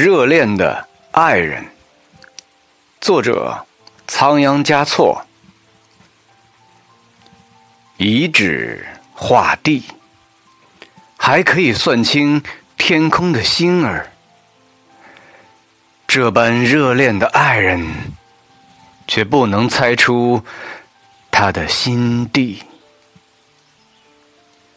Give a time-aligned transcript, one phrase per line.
[0.00, 1.66] 热恋的爱人
[3.00, 3.66] 作者
[4.06, 5.26] 仓央嘉措
[7.96, 9.82] 遗址画地
[11.16, 12.40] 还可以算清
[12.76, 14.12] 天空的星儿。
[16.06, 17.84] 这般热恋的爱人，
[19.08, 20.44] 却不能猜出
[21.32, 22.62] 他的心地。